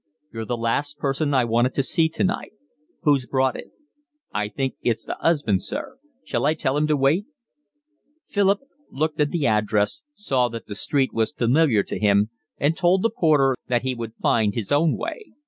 "You're 0.33 0.45
the 0.45 0.57
last 0.57 0.97
person 0.97 1.31
I 1.35 1.45
wanted 1.45 1.75
to 1.75 1.83
see 1.83 2.09
tonight. 2.09 2.53
Who's 3.03 3.27
brought 3.27 3.55
it?" 3.55 3.69
"I 4.33 4.49
think 4.49 4.73
it's 4.81 5.05
the 5.05 5.15
'usband, 5.23 5.61
sir. 5.61 5.99
Shall 6.25 6.43
I 6.47 6.55
tell 6.55 6.75
him 6.75 6.87
to 6.87 6.97
wait?" 6.97 7.27
Philip 8.25 8.61
looked 8.89 9.21
at 9.21 9.29
the 9.29 9.45
address, 9.45 10.01
saw 10.15 10.47
that 10.49 10.65
the 10.65 10.73
street 10.73 11.13
was 11.13 11.31
familiar 11.31 11.83
to 11.83 11.99
him, 11.99 12.31
and 12.57 12.75
told 12.75 13.03
the 13.03 13.11
porter 13.11 13.55
that 13.67 13.83
he 13.83 13.93
would 13.93 14.15
find 14.15 14.55
his 14.55 14.71
own 14.71 14.97
way. 14.97 15.33